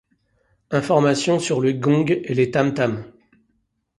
Informations 0.71 1.37
sur 1.37 1.61
les 1.61 1.75
gongs 1.75 2.09
et 2.23 2.33
les 2.33 2.49
tam-tams. 2.49 3.03